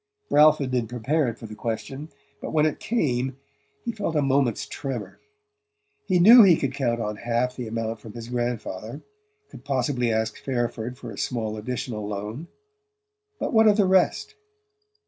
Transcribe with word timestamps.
Ralph 0.31 0.57
had 0.57 0.71
been 0.71 0.87
prepared 0.87 1.37
for 1.37 1.45
the 1.45 1.53
question, 1.53 2.09
but 2.41 2.51
when 2.51 2.65
it 2.65 2.79
came 2.79 3.37
he 3.85 3.91
felt 3.91 4.15
a 4.15 4.21
moment's 4.23 4.65
tremor. 4.65 5.19
He 6.07 6.17
knew 6.17 6.41
he 6.41 6.57
could 6.57 6.73
count 6.73 6.99
on 6.99 7.17
half 7.17 7.55
the 7.55 7.67
amount 7.67 7.99
from 7.99 8.13
his 8.13 8.29
grandfather; 8.29 9.03
could 9.51 9.63
possibly 9.63 10.11
ask 10.11 10.39
Fairford 10.43 10.97
for 10.97 11.11
a 11.11 11.19
small 11.19 11.55
additional 11.55 12.07
loan 12.07 12.47
but 13.39 13.53
what 13.53 13.67
of 13.67 13.77
the 13.77 13.85
rest? 13.85 14.33